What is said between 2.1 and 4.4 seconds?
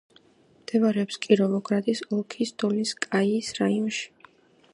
ოლქის დოლინსკაიის რაიონში.